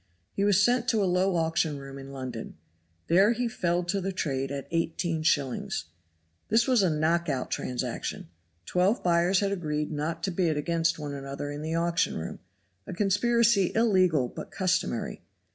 [0.33, 2.57] He was sent to a low auction room in London.
[3.05, 5.83] There he fell to the trade at 18s.
[6.49, 8.27] This was a "knock out" transaction;
[8.65, 12.39] twelve buyers had agreed not to bid against one another in the auction room,
[12.87, 15.21] a conspiracy illegal but customary.